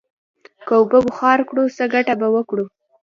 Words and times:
که 0.67 0.73
اوبه 0.79 0.99
بخار 1.07 1.39
کړو، 1.49 1.63
څه 1.77 1.83
گټه 1.93 2.13
به 2.19 2.27
وکړو؟ 2.35 2.65